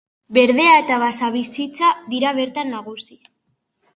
Berdea 0.35 0.71
eta 0.83 0.95
basabizitza 1.03 1.91
dira 2.15 2.31
bertan 2.39 2.75
nagusi. 2.77 3.21